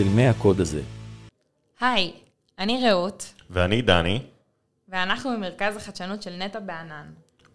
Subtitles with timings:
[0.00, 0.82] של 100 הקוד הזה.
[1.80, 2.12] היי,
[2.58, 4.22] אני רעות, ואני דני,
[4.88, 7.06] ואנחנו ממרכז החדשנות של נטע בענן.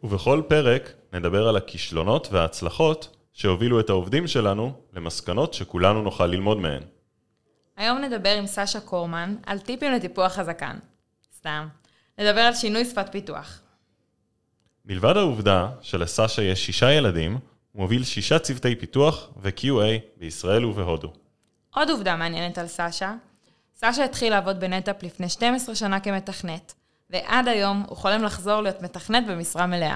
[0.04, 6.84] ובכל פרק נדבר על הכישלונות וההצלחות שהובילו את העובדים שלנו למסקנות שכולנו נוכל ללמוד מהן.
[7.78, 10.78] היום נדבר עם סשה קורמן על טיפים לטיפוח הזקן.
[11.38, 11.68] סתם.
[12.20, 13.62] נדבר על שינוי שפת פיתוח.
[14.86, 17.34] מלבד העובדה שלסשה יש שישה ילדים,
[17.72, 21.25] הוא מוביל שישה צוותי פיתוח ו-QA בישראל ובהודו.
[21.76, 23.14] עוד עובדה מעניינת על סשה,
[23.76, 26.74] סשה התחיל לעבוד בנטאפ לפני 12 שנה כמתכנת,
[27.10, 29.96] ועד היום הוא חולם לחזור להיות מתכנת במשרה מלאה.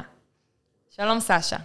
[0.96, 1.58] שלום סשה.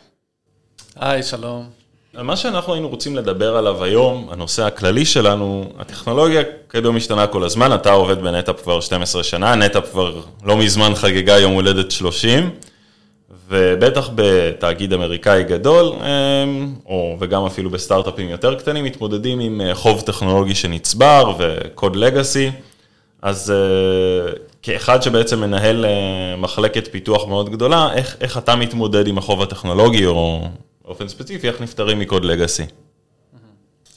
[0.96, 1.70] היי, שלום.
[2.14, 7.74] מה שאנחנו היינו רוצים לדבר עליו היום, הנושא הכללי שלנו, הטכנולוגיה כידוע משתנה כל הזמן,
[7.74, 12.50] אתה עובד בנטאפ כבר 12 שנה, נטאפ כבר לא מזמן חגגה יום הולדת 30,
[13.48, 20.00] ובטח בתאגיד אמריקאי גדול, אמ, או וגם אפילו בסטארט-אפים יותר קטנים, מתמודדים עם אה, חוב
[20.00, 22.50] טכנולוגי שנצבר וקוד לגאסי.
[23.22, 29.18] אז אה, כאחד שבעצם מנהל אה, מחלקת פיתוח מאוד גדולה, איך, איך אתה מתמודד עם
[29.18, 30.48] החוב הטכנולוגי, או
[30.84, 32.62] באופן ספציפי, איך נפטרים מקוד לגאסי?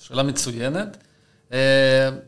[0.02, 0.98] שאלה מצוינת.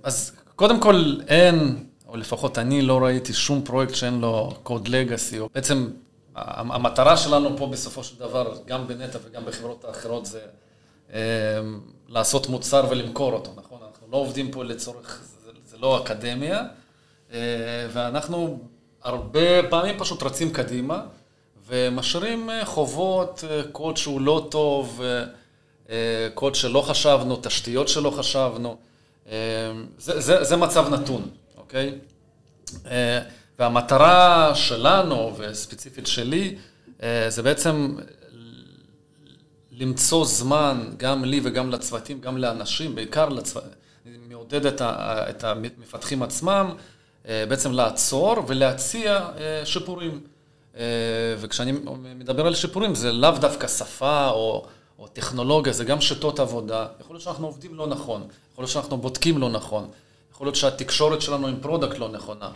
[0.04, 5.40] אז קודם כל, אין, או לפחות אני לא ראיתי שום פרויקט שאין לו קוד לגאסי,
[5.40, 5.88] או בעצם
[6.36, 10.40] המטרה שלנו פה בסופו של דבר, גם בנטע וגם בחברות האחרות, זה
[11.14, 11.20] אה,
[12.08, 13.80] לעשות מוצר ולמכור אותו, נכון?
[13.88, 15.22] אנחנו לא עובדים פה לצורך,
[15.66, 16.64] זה, לא אקדמיה,
[17.32, 17.38] אה,
[17.94, 18.60] ואנחנו
[19.04, 21.02] הרבה פעמים פשוט רצים קדימה,
[21.68, 25.02] ומשאירים אה, חובות, קוד שהוא לא טוב,
[26.34, 28.78] קוד שלא חשבנו, תשתיות שלא חשבנו.
[29.98, 32.00] זה, זה, זה מצב נתון, אוקיי?
[33.60, 36.56] והמטרה שלנו, וספציפית שלי,
[37.04, 37.96] אה, זה בעצם
[39.72, 43.72] למצוא זמן, גם לי וגם לצוותים, גם לאנשים, בעיקר לצוותים,
[44.30, 46.72] מעודד את המפתחים עצמם,
[47.28, 50.20] אה, בעצם לעצור ולהציע אה, שיפורים.
[51.40, 51.72] וכשאני
[52.16, 54.66] מדבר על שיפורים, זה לאו דווקא שפה או,
[55.00, 56.88] או טכנולוגיה, זה גם שיטות עבודה.
[57.00, 59.90] יכול להיות שאנחנו עובדים לא נכון, יכול להיות שאנחנו בודקים לא נכון,
[60.32, 62.50] יכול להיות שהתקשורת שלנו עם product לא נכונה,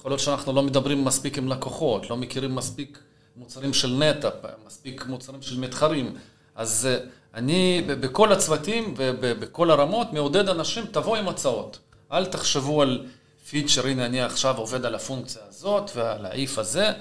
[0.00, 2.98] יכול להיות שאנחנו לא מדברים מספיק עם לקוחות, לא מכירים מספיק
[3.36, 4.34] מוצרים של נטאפ,
[4.66, 6.16] מספיק מוצרים של מתחרים.
[6.54, 11.78] אז אה, אני בכל הצוותים ובכל הרמות מעודד אנשים, תבואו עם הצעות.
[12.12, 13.06] אל תחשבו על
[13.50, 16.92] feature, הנה אני עכשיו עובד על הפונקציה הזאת ועל ה if הזה.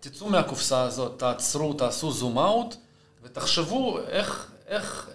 [0.00, 2.74] תצאו מהקופסה הזאת, תעצרו, תעשו zoom out
[3.22, 5.10] ותחשבו איך, איך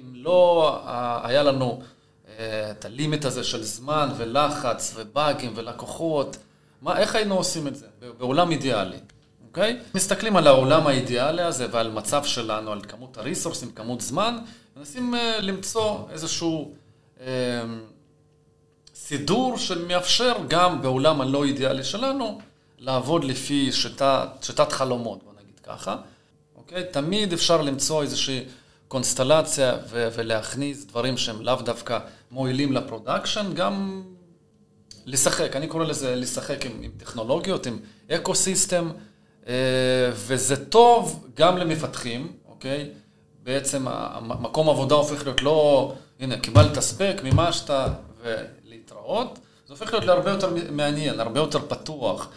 [0.00, 0.78] אם לא
[1.22, 1.82] היה לנו
[2.38, 6.36] אה, את הלימיט הזה של זמן ולחץ ובאגים ולקוחות,
[6.82, 7.86] מה, איך היינו עושים את זה
[8.18, 8.96] בעולם אידיאלי,
[9.48, 9.78] אוקיי?
[9.94, 14.38] מסתכלים על העולם האידיאלי הזה ועל מצב שלנו, על כמות הריסורסים, כמות זמן,
[14.76, 16.72] מנסים uh, למצוא איזשהו
[17.18, 17.20] uh,
[18.94, 22.40] סידור שמאפשר גם בעולם הלא אידיאלי שלנו
[22.78, 25.96] לעבוד לפי שיטת, שיטת חלומות, בוא נגיד ככה,
[26.56, 26.84] אוקיי?
[26.90, 28.44] תמיד אפשר למצוא איזושהי
[28.88, 31.98] קונסטלציה ו- ולהכניס דברים שהם לאו דווקא
[32.30, 34.02] מועילים ל production, גם
[35.06, 37.78] לשחק, אני קורא לזה לשחק עם, עם טכנולוגיות, עם
[38.10, 38.90] ecosystem,
[39.48, 39.54] אה,
[40.12, 42.90] וזה טוב גם למפתחים, אוקיי?
[43.42, 47.70] בעצם המקום עבודה הופך להיות לא, הנה, קיבלת ספק, מימשת
[48.22, 52.28] ולהתראות, זה הופך להיות להרבה יותר מעניין, הרבה יותר פתוח,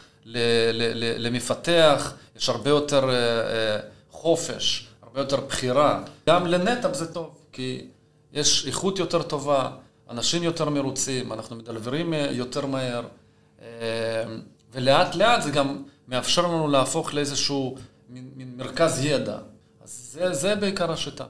[1.17, 3.79] למפתח, יש הרבה יותר אה, אה,
[4.11, 6.03] חופש, הרבה יותר בחירה.
[6.29, 7.87] גם לנטאפ זה טוב, כי
[8.33, 9.69] יש איכות יותר טובה,
[10.09, 13.01] אנשים יותר מרוצים, אנחנו מדלברים אה, יותר מהר,
[13.61, 13.67] אה,
[14.73, 17.75] ולאט לאט זה גם מאפשר לנו להפוך לאיזשהו
[18.09, 19.37] מין, מין מרכז ידע.
[19.83, 21.23] אז זה, זה בעיקר השיטה.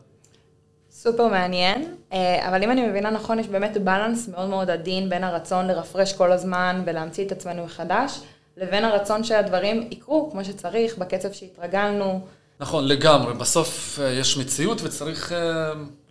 [0.91, 5.23] סופר מעניין, אה, אבל אם אני מבינה נכון, יש באמת בלנס מאוד מאוד עדין בין
[5.23, 8.19] הרצון לרפרש כל הזמן ולהמציא את עצמנו מחדש,
[8.57, 12.25] לבין הרצון שהדברים יקרו כמו שצריך, בקצב שהתרגלנו.
[12.59, 13.33] נכון, לגמרי.
[13.33, 15.35] בסוף יש מציאות וצריך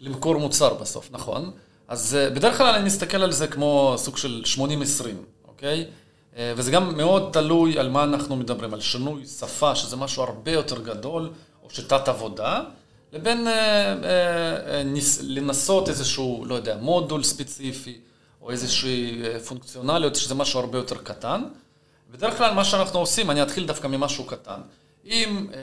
[0.01, 1.51] למכור מוצר בסוף, נכון?
[1.89, 4.61] אז אה, בדרך כלל אני מסתכל על זה כמו סוג של 80-20,
[5.49, 5.87] אוקיי?
[6.37, 10.53] אה, וזה גם מאוד תלוי על מה אנחנו מדברים, על שינוי שפה, שזה משהו הרבה
[10.53, 11.31] יותר גדול,
[11.63, 12.61] או שיטת עבודה,
[13.13, 14.83] לבין אה,
[15.23, 18.01] לנסות איזשהו, לא יודע, מודול ספציפי,
[18.43, 21.43] או איזושהי פונקציונליות, שזה משהו הרבה יותר קטן.
[22.11, 24.61] בדרך כלל מה שאנחנו עושים, אני אתחיל דווקא ממשהו קטן.
[25.05, 25.61] אם אה,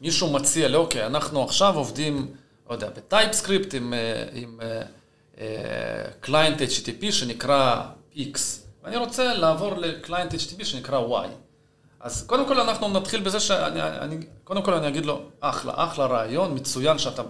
[0.00, 2.26] מישהו מציע לי, אוקיי, אנחנו עכשיו עובדים
[2.70, 4.60] לא יודע, ב TypeScript עם, אה, עם
[6.20, 7.82] client uh, uh, HTTP שנקרא
[8.16, 8.38] X,
[8.84, 11.28] ואני רוצה לעבור ל client HTTP שנקרא Y.
[12.00, 16.06] אז קודם כל אנחנו נתחיל בזה שאני, אני, קודם כל אני אגיד לו, אחלה, אחלה
[16.06, 17.22] רעיון, מצוין שאתה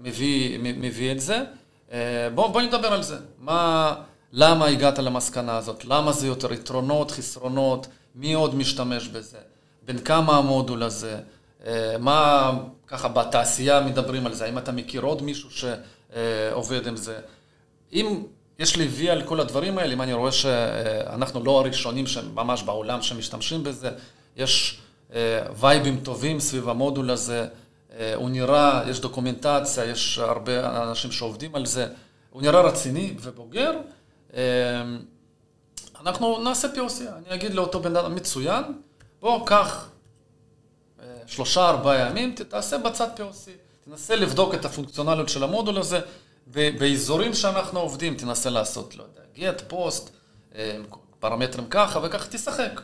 [0.00, 1.44] מביא, מביא את זה.
[1.92, 3.16] אה, בוא, בוא נדבר על זה.
[3.38, 3.94] מה,
[4.32, 5.84] למה הגעת למסקנה הזאת?
[5.84, 7.86] למה זה יותר יתרונות, חסרונות?
[8.14, 9.38] מי עוד משתמש בזה?
[9.84, 11.20] בין כמה המודול הזה?
[11.66, 12.52] אה, מה
[12.92, 14.44] ככה בתעשייה מדברים על זה?
[14.44, 17.18] האם אתה מכיר עוד מישהו שעובד עם זה?
[17.92, 18.22] אם
[18.58, 22.04] יש לי וי על כל הדברים האלה, אם אני רואה שאנחנו לא הראשונים
[22.34, 23.90] ממש בעולם שמשתמשים בזה,
[24.36, 24.80] יש
[25.14, 27.46] אה, וייבים טובים סביב המודול הזה,
[27.98, 31.86] אה, הוא נראה, יש דוקומנטציה, יש הרבה אנשים שעובדים על זה,
[32.30, 33.72] הוא נראה רציני ובוגר.
[36.00, 38.64] אנחנו נעשה POC, אני אגיד לאותו בן אדם מצוין,
[39.20, 39.91] בוא, קח
[41.26, 43.50] שלושה, ארבעה ימים, תעשה בצד POC.
[43.84, 46.00] תנסה לבדוק את הפונקציונליות של המודול הזה,
[46.46, 50.10] באזורים שאנחנו עובדים, תנסה לעשות, לא יודע, get, post,
[50.54, 50.76] אה,
[51.20, 52.80] פרמטרים ככה וככה, תשחק.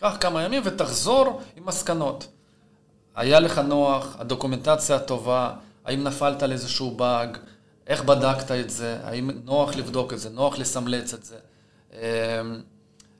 [0.00, 2.26] קח כמה ימים ותחזור עם מסקנות.
[3.16, 5.52] היה לך נוח, הדוקומנטציה הטובה,
[5.84, 7.38] האם נפלת על איזשהו באג,
[7.86, 11.36] איך בדקת את זה, האם נוח לבדוק את זה, נוח לסמלץ את זה.
[11.94, 12.42] אה,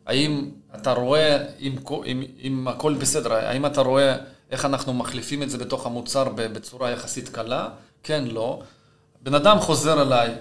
[0.07, 1.77] האם אתה רואה, אם,
[2.07, 4.17] אם, אם הכל בסדר, האם אתה רואה
[4.50, 7.69] איך אנחנו מחליפים את זה בתוך המוצר בצורה יחסית קלה?
[8.02, 8.62] כן, לא.
[9.22, 10.34] בן אדם חוזר אליי אה,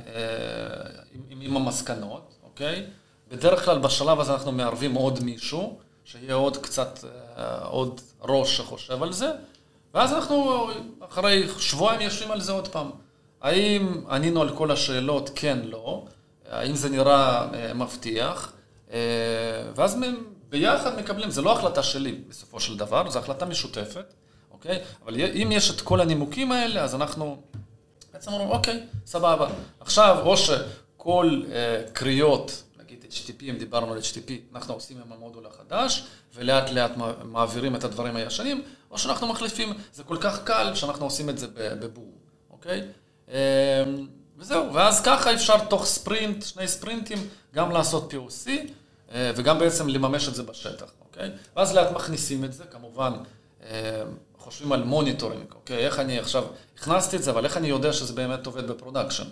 [1.29, 2.85] עם, עם המסקנות, אוקיי?
[3.31, 6.99] בדרך כלל בשלב הזה אנחנו מערבים עוד מישהו, שיהיה עוד קצת,
[7.37, 9.31] אה, עוד ראש שחושב על זה,
[9.93, 10.67] ואז אנחנו
[11.09, 12.89] אחרי שבועיים יושבים על זה עוד פעם.
[13.41, 15.29] האם ענינו על כל השאלות?
[15.35, 16.05] כן, לא.
[16.51, 18.51] האם זה נראה אה, מבטיח?
[19.75, 19.97] ואז
[20.49, 24.13] ביחד מקבלים, זה לא החלטה שלי בסופו של דבר, זו החלטה משותפת,
[24.51, 24.79] אוקיי?
[25.05, 27.41] אבל אם יש את כל הנימוקים האלה, אז אנחנו
[28.13, 29.47] בעצם אומרים, אוקיי, סבבה.
[29.79, 35.45] עכשיו, או שכל uh, קריאות, נגיד HTTP, אם דיברנו על HTTP, אנחנו עושים עם המודול
[35.45, 36.05] החדש,
[36.35, 36.91] ולאט לאט
[37.23, 41.47] מעבירים את הדברים הישנים, או שאנחנו מחליפים, זה כל כך קל שאנחנו עושים את זה
[41.79, 42.11] בבור,
[42.49, 42.81] אוקיי?
[43.27, 43.31] Um,
[44.37, 48.63] וזהו, ואז ככה אפשר תוך ספרינט, שני ספרינטים, גם לעשות POC, אה,
[49.13, 51.29] וגם בעצם לממש את זה בשטח, אוקיי?
[51.55, 53.13] ואז לאט מכניסים את זה, כמובן,
[53.63, 54.03] אה,
[54.37, 55.85] חושבים על monitoring, אוקיי?
[55.85, 56.43] איך אני עכשיו,
[56.77, 59.23] הכנסתי את זה, אבל איך אני יודע שזה באמת עובד ב production?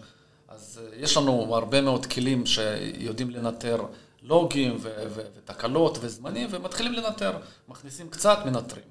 [0.48, 3.82] אז אה, יש לנו הרבה מאוד כלים שיודעים לנטר
[4.22, 4.78] לוגים
[5.16, 7.32] ותקלות וזמנים, ומתחילים לנטר.
[7.68, 8.84] מכניסים קצת, מנטרים.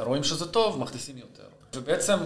[0.00, 1.42] רואים שזה טוב, מכניסים יותר.
[1.74, 2.18] ובעצם,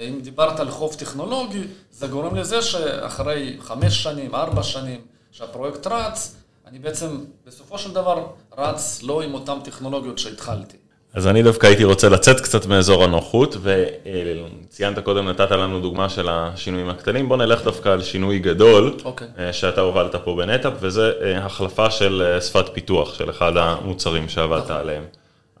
[0.00, 5.00] אם דיברת על חוב טכנולוגי, זה גורם לזה שאחרי חמש שנים, ארבע שנים,
[5.32, 6.36] שהפרויקט רץ,
[6.70, 8.26] אני בעצם בסופו של דבר
[8.58, 10.76] רץ לא עם אותן טכנולוגיות שהתחלתי.
[11.14, 16.28] אז אני דווקא הייתי רוצה לצאת קצת מאזור הנוחות, וציינת קודם, נתת לנו דוגמה של
[16.28, 19.04] השינויים הקטנים, בוא נלך דווקא על שינוי גדול, okay.
[19.04, 19.28] אוקיי.
[19.38, 24.28] אה, שאתה הובלת פה בנטאפ, וזה אה, החלפה של אה, שפת פיתוח של אחד המוצרים
[24.28, 24.72] שעבדת okay.
[24.72, 25.04] עליהם.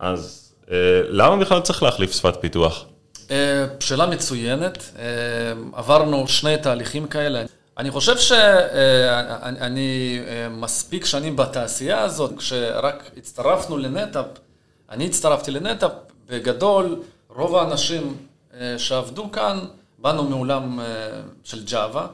[0.00, 0.52] אז
[1.08, 2.84] למה בכלל צריך להחליף שפת פיתוח?
[3.80, 4.92] שאלה מצוינת,
[5.72, 7.42] עברנו שני תהליכים כאלה.
[7.78, 14.26] אני חושב שאני אה, מספיק שנים בתעשייה הזאת, כשרק הצטרפנו לנטאפ,
[14.90, 15.92] אני הצטרפתי לנטאפ,
[16.26, 18.16] בגדול, רוב האנשים
[18.54, 19.58] אה, שעבדו כאן,
[19.98, 20.86] באנו מעולם אה,
[21.44, 22.06] של ג'אווה,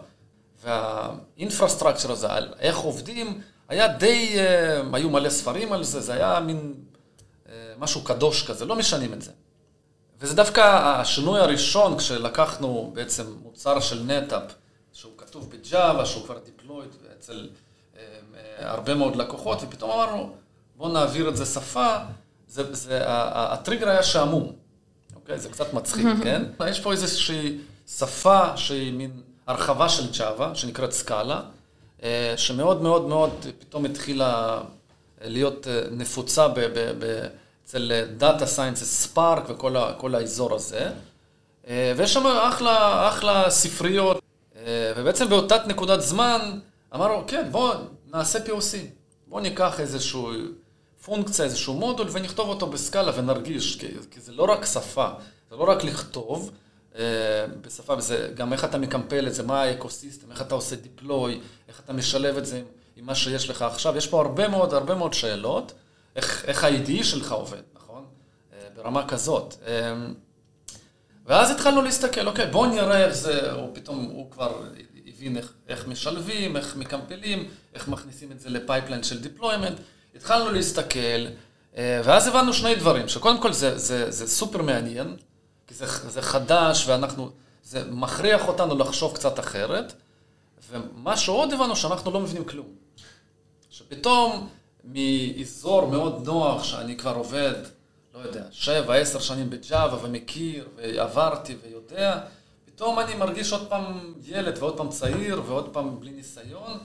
[0.64, 2.28] והאינפרסטרקצ'ר הזה,
[2.58, 4.36] איך עובדים, היה די,
[4.92, 6.74] היו מלא ספרים על זה, זה היה מין
[7.78, 9.30] משהו קדוש כזה, לא משנים את זה.
[10.20, 14.42] וזה דווקא השינוי הראשון, כשלקחנו בעצם מוצר של נטאפ,
[14.94, 17.48] שהוא כתוב בג'אווה, שהוא כבר דיפלויד אצל
[17.96, 18.02] אה,
[18.36, 20.34] אה, הרבה מאוד לקוחות, ופתאום אמרנו,
[20.76, 21.96] בואו נעביר את זה שפה,
[22.48, 24.52] זה, זה, הטריגר היה שעמום,
[25.14, 25.38] אוקיי?
[25.38, 26.42] זה קצת מצחיק, כן?
[26.68, 27.58] יש פה איזושהי
[27.88, 31.40] שפה שהיא מין הרחבה של ג'אווה, שנקראת סקאלה,
[32.02, 34.60] אה, שמאוד מאוד מאוד פתאום התחילה
[35.20, 37.26] להיות נפוצה ב, ב, ב,
[37.64, 40.90] אצל data science, Spark וכל האזור הזה.
[41.96, 44.20] ויש שם אחלה, אחלה ספריות אה,
[44.66, 46.58] ובעצם באותה נקודת זמן
[46.94, 48.76] אמרנו, כן, בואו נעשה POC.
[49.26, 50.32] בואו ניקח איזשהו
[51.04, 55.08] פונקציה, איזשהו מודול, ונכתוב אותו ב Scala ונרגיש, כי, כי זה לא רק שפה,
[55.50, 56.50] זה לא רק לכתוב
[56.98, 57.02] אה,
[57.60, 61.40] בשפה, זה גם איך אתה מקמפל את זה, מה ה ecosystem, איך אתה עושה deploy,
[61.68, 62.64] איך אתה משלב את זה עם,
[62.96, 63.96] עם מה שיש לך עכשיו.
[63.96, 65.72] יש פה הרבה מאוד, הרבה מאוד שאלות,
[66.16, 68.04] איך, איך ה-IDE שלך עובד, נכון?
[68.52, 69.54] אה, ברמה כזאת.
[69.66, 69.94] אה,
[71.26, 74.62] ואז התחלנו להסתכל, אוקיי, בואו נראה איך זה, או פתאום הוא כבר
[75.06, 79.78] הבין איך, איך משלבים, איך מקמפלים, איך מכניסים את זה ל pipeline של deployment.
[80.16, 81.26] התחלנו להסתכל,
[81.76, 85.16] אה, ואז הבנו שני דברים, שקודם כל זה, זה, זה סופר מעניין,
[85.66, 87.30] כי זה, זה חדש ואנחנו,
[87.62, 89.92] זה מכריח אותנו לחשוב קצת אחרת,
[90.70, 92.66] ומה שעוד הבנו, שאנחנו לא מבינים כלום.
[93.70, 94.48] שפתאום
[94.84, 97.54] מאזור מאוד נוח, שאני כבר עובד
[98.28, 102.20] יודע, שבע, עשר שנים בג'אווה ומכיר ועברתי ויודע,
[102.64, 106.78] פתאום אני מרגיש עוד פעם ילד ועוד פעם צעיר ועוד פעם בלי ניסיון,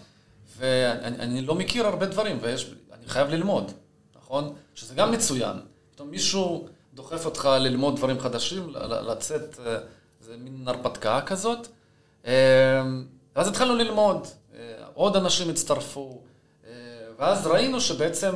[0.58, 3.72] ואני לא מכיר הרבה דברים, ואני חייב ללמוד,
[4.16, 4.56] נכון?
[4.76, 5.58] שזה גם מצוין.
[5.92, 8.74] פתאום מישהו דוחף אותך ללמוד דברים חדשים,
[9.08, 9.78] לצאת, אה,
[10.22, 11.68] זה מין הרפתקה כזאת.
[12.26, 12.82] אה,
[13.36, 14.60] ואז התחלנו ללמוד, אה,
[14.94, 16.22] עוד אנשים הצטרפו,
[17.18, 18.36] ואז ראינו שבעצם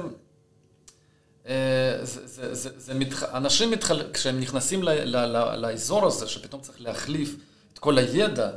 [1.46, 3.24] זה, זה, זה, זה מתח...
[3.24, 4.12] אנשים, מתחל...
[4.14, 4.90] כשהם נכנסים ל...
[4.90, 5.16] ל...
[5.16, 5.56] ל...
[5.56, 7.36] לאזור הזה, שפתאום צריך להחליף
[7.74, 8.50] את כל הידע,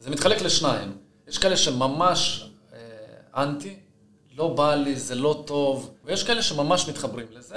[0.00, 0.96] זה מתחלק לשניים.
[1.28, 2.50] יש כאלה שממש
[3.36, 3.76] אנטי,
[4.36, 7.56] לא בא לי, זה לא טוב, ויש כאלה שממש מתחברים לזה.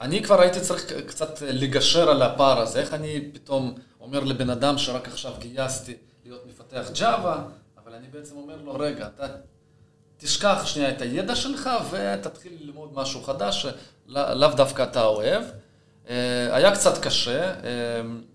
[0.00, 4.78] ואני כבר הייתי צריך קצת לגשר על הפער הזה, איך אני פתאום אומר לבן אדם
[4.78, 5.94] שרק עכשיו גייסתי
[6.24, 7.44] להיות מפתח ג'אווה,
[7.84, 9.26] אבל אני בעצם אומר לו, רגע, אתה
[10.20, 15.42] תשכח שנייה את הידע שלך ותתחיל ללמוד משהו חדש שלאו דווקא אתה אוהב.
[16.08, 17.54] אה, היה קצת קשה, אה,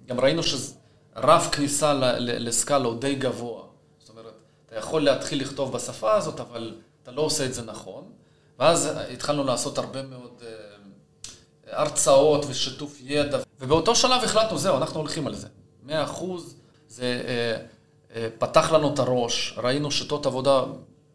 [0.05, 3.63] גם ראינו שרף כניסה לסקאלה הוא די גבוה.
[3.99, 4.33] זאת אומרת,
[4.65, 8.03] אתה יכול להתחיל לכתוב בשפה הזאת, אבל אתה לא עושה את זה נכון.
[8.59, 15.27] ואז התחלנו לעשות הרבה מאוד אה, הרצאות ושיתוף ידע, ובאותו שלב החלטנו, זהו, אנחנו הולכים
[15.27, 15.47] על זה.
[15.83, 16.55] מאה אחוז,
[16.87, 17.23] זה
[18.39, 20.63] פתח לנו את הראש, ראינו שיטות עבודה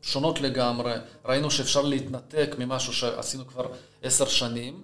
[0.02, 0.92] שונות לגמרי,
[1.24, 3.66] ראינו שאפשר להתנתק ממשהו שעשינו כבר
[4.02, 4.82] עשר שנים.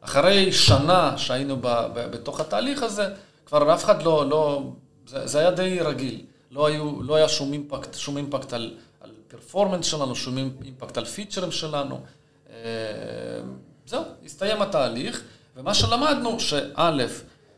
[0.00, 3.08] אחרי שנה שהיינו ב, ב, בתוך התהליך הזה,
[3.46, 4.62] כבר אף אחד לא, לא
[5.06, 6.24] זה, זה היה די רגיל.
[6.50, 8.74] לא, היו, לא היה שום impact, שום impact על,
[9.28, 12.00] performance שלנו, שום impact על features שלנו.
[12.50, 12.56] אה,
[13.86, 15.22] זהו, הסתיים התהליך,
[15.56, 17.06] ומה שלמדנו, שא',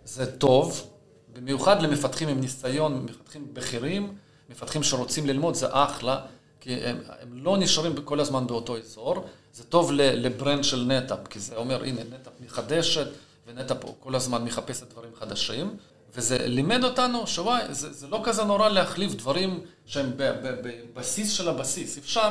[0.04, 0.90] זה טוב,
[1.32, 4.14] במיוחד למפתחים עם ניסיון, מפתחים בכירים,
[4.50, 6.20] מפתחים שרוצים ללמוד, זה אחלה,
[6.60, 9.24] כי הם, הם לא נשארים כל הזמן באותו אזור.
[9.52, 13.06] זה טוב ל brand של נטאפ, כי זה אומר, הנה, נטאפ מחדשת,
[13.46, 15.76] ונטאפ כל הזמן מחפשת דברים חדשים.
[16.14, 21.98] וזה לימד אותנו שוואי, זה, זה לא כזה נורא להחליף דברים שהם בבסיס של הבסיס.
[21.98, 22.30] אפשר,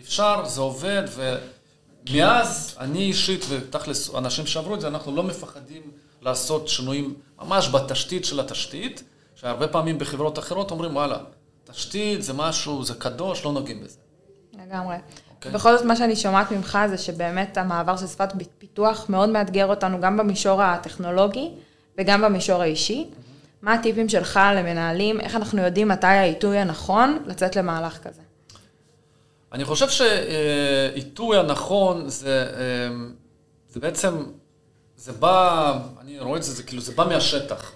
[0.00, 1.02] אפשר, זה עובד,
[2.06, 5.82] ומאז אני אישית, ותכלס אנשים שעברו את זה, אנחנו לא מפחדים
[6.22, 9.02] לעשות שינויים ממש בתשתית של התשתית,
[9.34, 11.18] שהרבה פעמים בחברות אחרות אומרים, וואלה,
[11.72, 13.98] תשתית זה משהו, זה קדוש, לא נוגעים בזה.
[14.52, 14.96] לגמרי.
[14.96, 15.30] Okay.
[15.34, 15.52] אוקיי.
[15.52, 20.00] בכל זאת, מה שאני שומעת ממך זה שבאמת המעבר של שפת פיתוח מאוד מאתגר אותנו
[20.00, 21.50] גם במישור הטכנולוגי.
[21.98, 23.10] וגם במישור האישי.
[23.62, 28.22] מה הטיפים שלך למנהלים, איך אנחנו יודעים מתי העיתוי הנכון לצאת למהלך כזה?
[29.52, 32.46] אני חושב שעיתוי הנכון זה,
[32.90, 33.14] אמ,
[33.68, 34.24] זה בעצם,
[34.96, 37.72] זה בא, אני רואה את זה, זה כאילו, זה בא מהשטח.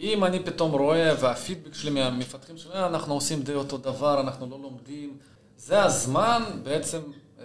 [0.00, 4.46] אם אני פתאום רואה, והפידבק שלי מהמפתחים שלי, אה, אנחנו עושים די אותו דבר, אנחנו
[4.50, 5.16] לא לומדים,
[5.56, 7.00] זה הזמן בעצם
[7.38, 7.44] אה,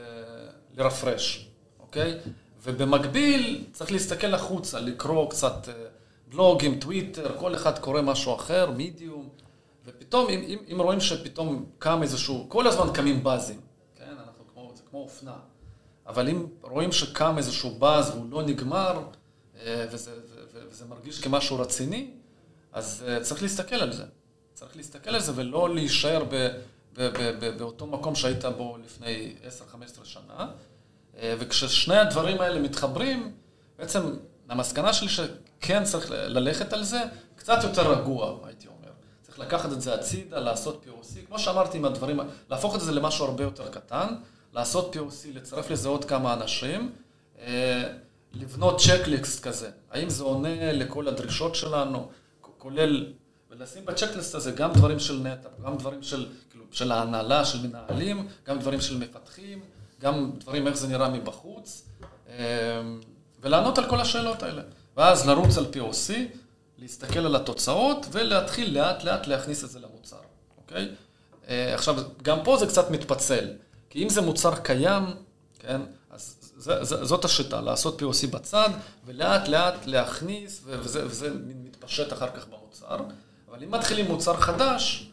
[0.78, 2.18] לרפרש, אוקיי?
[2.64, 5.74] ובמקביל צריך להסתכל החוצה, לקרוא קצת אה,
[6.28, 9.30] בלוגים, טוויטר, כל אחד קורא משהו אחר, מידיום,
[9.86, 13.60] ופתאום, אם, אם, אם רואים שפתאום קם איזשהו, כל הזמן קמים באזים,
[13.96, 14.06] כן?
[14.10, 15.36] אנחנו כמו, זה כמו אופנה.
[16.08, 19.02] אבל אם רואים שקם איזשהו באז והוא לא נגמר,
[19.62, 22.12] אה, וזה, וזה, וזה מרגיש כמשהו רציני,
[22.76, 24.04] אז אה, צריך להסתכל על זה.
[24.54, 26.48] צריך להסתכל על זה ולא להישאר ב,
[26.94, 29.36] ב, ב, ב, באותו מקום שהיית בו לפני
[29.72, 30.48] 10-15 שנה.
[31.18, 33.32] אה, וכששני הדברים האלה מתחברים,
[33.80, 34.16] בעצם
[34.50, 37.02] המסקנה שלי שכן צריך ללכת על זה,
[37.36, 38.92] קצת יותר רגוע, הייתי אומר.
[39.22, 43.26] צריך לקחת את זה הצידה, לעשות POC, כמו שאמרתי עם הדברים, להפוך את זה למשהו
[43.26, 44.16] הרבה יותר קטן,
[44.54, 46.92] לעשות POC, לצרף לזה עוד כמה אנשים,
[47.40, 47.84] אה,
[48.34, 49.70] לבנות צ'קליסט כזה.
[49.92, 52.10] האם זה עונה לכל הדרישות שלנו,
[52.66, 53.06] כולל,
[53.50, 58.28] ולשים בצ'קליסט הזה גם דברים של נטע, גם דברים של, כאילו, של ההנהלה, של מנהלים,
[58.48, 59.60] גם דברים של מפתחים.
[60.02, 61.90] גם דברים איך זה נראה מבחוץ,
[62.30, 62.34] אמ,
[63.42, 64.62] ולענות על כל השאלות האלה.
[64.98, 66.14] ואז לרוץ על POC,
[66.78, 70.22] להסתכל על התוצאות, ולהתחיל לאט לאט להכניס את זה למוצר,
[70.58, 70.90] אוקיי?
[71.48, 73.48] אה, עכשיו, גם פה זה קצת מתפצל,
[73.90, 75.04] כי אם זה מוצר קיים,
[75.60, 75.82] כן,
[76.84, 78.70] זאת השיטה, לעשות POC בצד,
[79.06, 82.98] ולאט לאט להכניס, וזה, וזה מתפשט אחר כך במוצר.
[83.50, 85.10] אבל אם מתחילים מוצר חדש,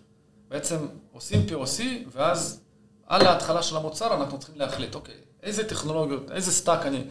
[0.48, 0.76] בעצם
[1.12, 1.82] עושים POC,
[2.12, 2.60] ואז
[3.06, 7.04] על ההתחלה של המוצר אנחנו צריכים להחליט, אוקיי, איזה טכנולוגיות, איזה stack אני,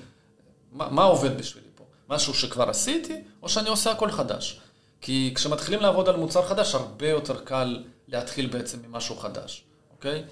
[0.71, 1.83] מה, מה עובד בשבילי פה?
[2.09, 4.61] משהו שכבר עשיתי, או שאני עושה הכל חדש?
[5.01, 10.23] כי כשמתחילים לעבוד על מוצר חדש, הרבה יותר קל להתחיל בעצם ממשהו חדש, אוקיי?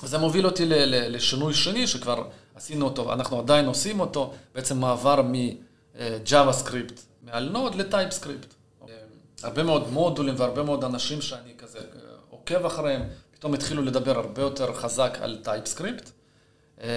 [0.00, 5.22] אמ, וזה מוביל אותי לשינוי שני שכבר עשינו אותו, אנחנו עדיין עושים אותו, בעצם מעבר
[5.22, 8.54] מ-JavaScript מעל Node ל TypeScript.
[9.42, 11.84] הרבה מאוד מודולים והרבה מאוד אנשים שאני כזה אה,
[12.30, 16.10] עוקב אחריהם, פתאום התחילו לדבר הרבה יותר חזק על TypeScript,
[16.80, 16.88] אה,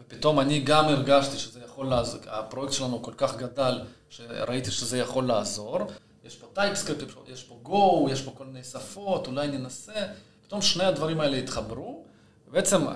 [0.00, 5.24] ופתאום אני גם הרגשתי שזה יכול לעזור, הפרויקט שלנו כל כך גדל, שראיתי שזה יכול
[5.26, 5.78] לעזור.
[6.24, 10.06] יש פה TypeScript, יש פה Go, יש פה כל מיני שפות, אולי ננסה.
[10.46, 12.04] פתאום שני הדברים האלה התחברו.
[12.50, 12.86] בעצם,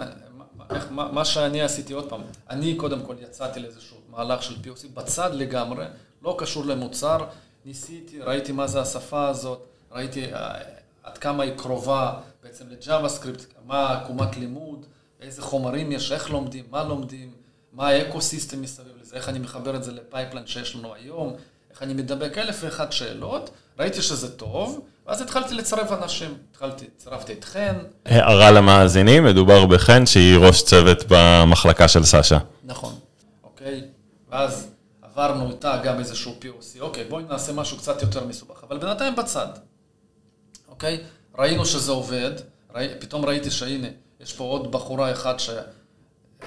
[0.71, 4.89] איך, מה, מה שאני עשיתי עוד פעם, אני קודם כל יצאתי לאיזשהו מהלך של POC
[4.95, 5.85] בצד לגמרי,
[6.23, 7.27] לא קשור למוצר,
[7.65, 10.59] ניסיתי, ראיתי מה זה השפה הזאת, ראיתי אה,
[11.03, 14.87] עד כמה היא קרובה בעצם ל JavaScript, מה עקומת לימוד,
[15.21, 17.33] איזה חומרים יש, איך לומדים, מה לומדים,
[17.73, 21.37] מה ה ecosystem מסביב לזה, איך אני מחבר את זה ל pipeline שיש לנו היום,
[21.71, 27.33] איך אני מדבג אלף ואחת שאלות, ראיתי שזה טוב, ואז התחלתי לצרף אנשים, התחלתי, צירפתי
[27.33, 27.75] את חן.
[28.07, 32.39] הערה למאזינים, מדובר בחן שהיא ראש צוות במחלקה של סאשה.
[32.65, 32.95] נכון,
[33.45, 33.85] אוקיי,
[34.31, 34.71] ואז
[35.03, 39.49] עברנו איתה גם איזשהו POC, אוקיי, בואי נעשה משהו קצת יותר מסובך, אבל בינתיים בצד,
[40.69, 41.01] אוקיי?
[41.39, 42.33] ראינו שזה עובד,
[42.75, 43.89] ראי, פתאום ראיתי שהנה,
[44.21, 45.51] יש פה עוד בחורה אחת ש...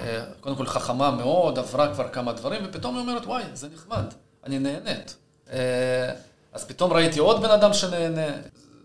[0.00, 4.04] אה, קודם כל חכמה מאוד, עברה כבר כמה דברים, ופתאום היא אומרת, וואי, זה נחמד,
[4.46, 5.16] אני נהנית.
[5.52, 6.10] אה,
[6.52, 8.26] אז פתאום ראיתי עוד בן אדם שנהנה.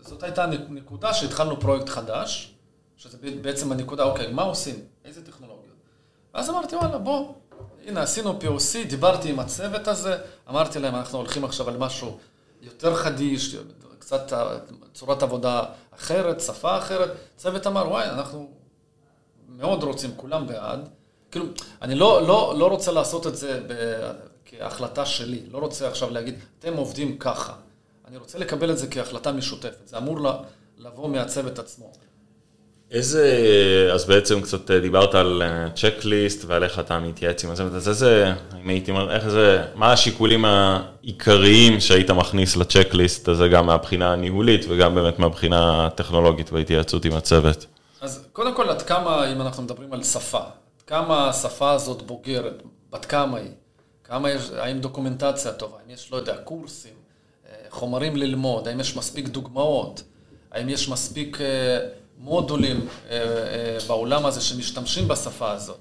[0.00, 2.54] זאת הייתה נקודה שהתחלנו פרויקט חדש,
[2.96, 4.84] שזה בעצם הנקודה, אוקיי, מה עושים?
[5.04, 5.74] איזה טכנולוגיות?
[6.34, 7.34] ואז אמרתי, וואלה, בוא,
[7.86, 12.18] הנה, עשינו POC, דיברתי עם הצוות הזה, אמרתי להם, אנחנו הולכים עכשיו על משהו
[12.62, 13.56] יותר חדיש,
[13.98, 14.32] קצת
[14.94, 17.10] צורת עבודה אחרת, שפה אחרת.
[17.36, 18.50] הצוות אמר, וואי, אנחנו
[19.48, 20.88] מאוד רוצים, כולם בעד.
[21.30, 21.46] כאילו,
[21.82, 23.60] אני לא, לא, לא רוצה לעשות את זה
[24.50, 27.52] כהחלטה שלי, לא רוצה עכשיו להגיד, אתם עובדים ככה.
[28.08, 30.18] אני רוצה לקבל את זה כהחלטה משותפת, זה אמור
[30.78, 31.92] לבוא מהצוות עצמו.
[32.90, 35.42] איזה, אז בעצם קצת דיברת על
[35.74, 39.92] צ'קליסט ועל איך אתה מתייעץ עם הצוות, אז איזה, אם הייתי אומר, איך זה, מה
[39.92, 47.12] השיקולים העיקריים שהיית מכניס לצ'קליסט הזה גם מהבחינה הניהולית וגם באמת מהבחינה הטכנולוגית בהתייעצות עם
[47.12, 47.66] הצוות?
[48.00, 52.62] אז קודם כל, עד כמה, אם אנחנו מדברים על שפה, עד כמה השפה הזאת בוגרת,
[52.92, 53.50] בת כמה היא,
[54.10, 56.92] כמה יש, האם דוקומנטציה טובה, האם יש, לא יודע, קורסים,
[57.48, 60.02] אה, חומרים ללמוד, האם יש מספיק דוגמאות,
[60.50, 61.78] האם יש מספיק אה,
[62.18, 63.18] מודולים אה,
[63.86, 65.78] בעולם הזה שמשתמשים בשפה הזאת.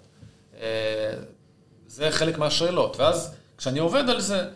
[1.87, 2.97] זה חלק מהשאלות.
[2.97, 4.49] ואז כשאני עובד על זה,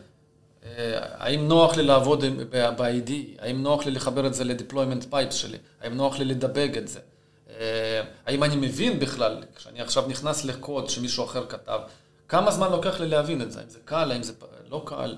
[0.98, 5.94] האם נוח לי לעבוד ב-ID, האם נוח לי לחבר את זה ל-deployment pipes שלי, האם
[5.94, 7.00] נוח לי לדבג את זה.
[8.26, 11.80] האם אני מבין בכלל, כשאני עכשיו נכנס לקוד שמישהו אחר כתב,
[12.34, 13.60] כמה זמן לוקח לי להבין את זה?
[13.60, 14.34] האם זה קל, האם זה
[14.70, 15.16] לא קל?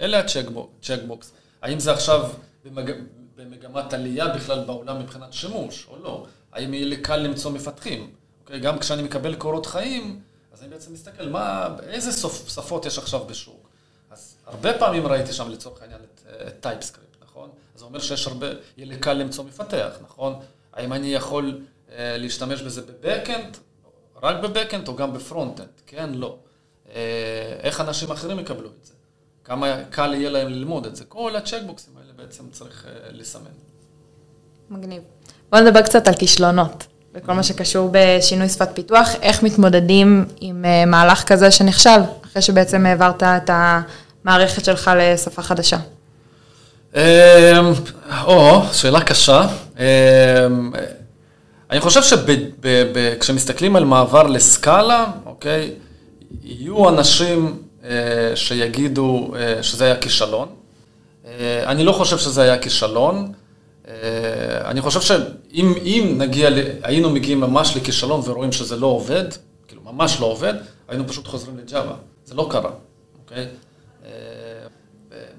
[0.00, 1.32] אלה הצ'קבוקס.
[1.62, 2.30] האם זה עכשיו
[2.64, 2.92] במג...
[3.36, 6.26] במגמת עלייה בכלל בעולם מבחינת שימוש, או לא?
[6.52, 8.10] האם יהיה לי קל למצוא מפתחים?
[8.40, 8.60] אוקיי?
[8.60, 10.20] גם כשאני מקבל קורות חיים,
[10.52, 13.68] אז אני בעצם מסתכל, מה, איזה שפות יש עכשיו בשוק?
[14.10, 17.50] אז הרבה פעמים ראיתי שם לצורך העניין את TypeScript, נכון?
[17.74, 20.34] אז זה אומר שיש הרבה, יהיה לי קל למצוא מפתח, נכון?
[20.72, 21.60] האם אני יכול
[21.92, 23.56] אה, להשתמש בזה ב backend,
[24.22, 25.68] רק ב backend או גם ב frontend?
[25.86, 26.36] כן, לא.
[26.94, 27.00] אה,
[27.62, 28.92] איך אנשים אחרים יקבלו את זה?
[29.44, 31.04] כמה קל יהיה להם ללמוד את זה?
[31.04, 33.50] כל הצ'קבוקסים האלה בעצם צריך אה, לסמן.
[34.70, 35.02] מגניב.
[35.50, 36.86] בואו נדבר קצת על כישלונות.
[37.12, 42.86] בכל מה שקשור בשינוי שפת פיתוח, איך מתמודדים עם אה, מהלך כזה שנכשל, אחרי שבעצם
[42.86, 45.76] העברת את המערכת שלך לשפה חדשה?
[48.24, 49.46] או, שאלה קשה.
[51.70, 55.74] אני חושב שכשמסתכלים על מעבר לסקאלה, אוקיי,
[56.42, 60.48] יהיו אנשים אה, שיגידו אה, שזה היה כישלון.
[61.26, 63.32] אה, אני לא חושב שזה היה כישלון.
[64.64, 66.50] אני חושב שאם נגיע,
[66.82, 69.24] היינו מגיעים ממש לכישלון ורואים שזה לא עובד,
[69.68, 70.54] כאילו ממש לא עובד,
[70.88, 71.94] היינו פשוט חוזרים לג'אווה.
[72.24, 72.70] זה לא קרה,
[73.18, 73.46] אוקיי?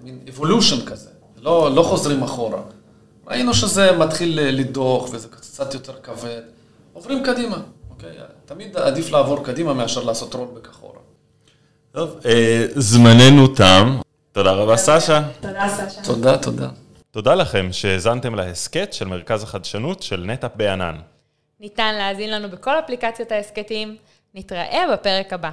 [0.03, 1.09] מין אבולושן כזה,
[1.41, 2.61] לא, לא חוזרים אחורה.
[3.27, 6.41] ראינו שזה מתחיל לדוח וזה קצת יותר כבד,
[6.93, 7.57] עוברים קדימה,
[7.89, 8.11] אוקיי?
[8.45, 10.99] תמיד עדיף לעבור קדימה מאשר לעשות רולבק אחורה.
[11.91, 13.99] טוב, אה, זמננו תם.
[14.31, 15.21] תודה רבה, סשה.
[15.41, 16.01] תודה, סשה.
[16.03, 16.69] תודה, תודה.
[17.11, 20.95] תודה לכם שהאזנתם להסכת של מרכז החדשנות של נטאפ בענן.
[21.59, 23.95] ניתן להאזין לנו בכל אפליקציות ההסכתים.
[24.35, 25.51] נתראה בפרק הבא.